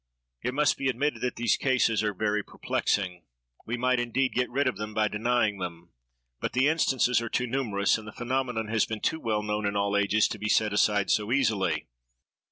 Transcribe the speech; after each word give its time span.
It 0.41 0.55
must 0.55 0.77
be 0.79 0.87
admitted 0.89 1.21
that 1.21 1.35
these 1.35 1.55
cases 1.57 2.01
are 2.01 2.11
very 2.15 2.41
perplexing. 2.41 3.21
We 3.67 3.77
might, 3.77 3.99
indeed, 3.99 4.33
get 4.33 4.49
rid 4.49 4.67
of 4.67 4.77
them 4.77 4.95
by 4.95 5.07
denying 5.07 5.59
them; 5.59 5.91
but 6.39 6.53
the 6.53 6.67
instances 6.67 7.21
are 7.21 7.29
too 7.29 7.45
numerous, 7.45 7.99
and 7.99 8.07
the 8.07 8.11
phenomenon 8.11 8.67
has 8.69 8.87
been 8.87 9.01
too 9.01 9.19
well 9.19 9.43
known 9.43 9.63
in 9.67 9.75
all 9.75 9.95
ages, 9.95 10.27
to 10.29 10.39
be 10.39 10.49
set 10.49 10.73
aside 10.73 11.11
so 11.11 11.31
easily. 11.31 11.85